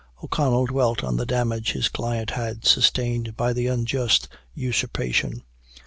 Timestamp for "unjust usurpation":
3.67-5.43